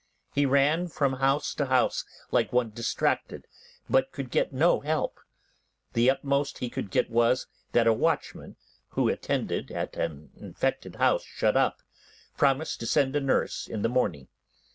[0.33, 3.45] He ran from house to house like one distracted,
[3.87, 5.19] but could get no help;
[5.93, 8.55] the utmost he could get was, that a watchman,
[8.93, 11.83] who attended at an infected house shut up,
[12.35, 14.27] promised to send a nurse in the morning.